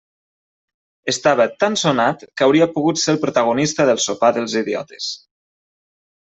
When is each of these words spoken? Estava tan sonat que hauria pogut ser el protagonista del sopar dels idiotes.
Estava 1.11 1.45
tan 1.63 1.77
sonat 1.81 2.23
que 2.41 2.45
hauria 2.45 2.67
pogut 2.77 3.03
ser 3.03 3.13
el 3.15 3.21
protagonista 3.27 3.87
del 3.91 4.01
sopar 4.07 4.33
dels 4.39 4.57
idiotes. 4.63 5.13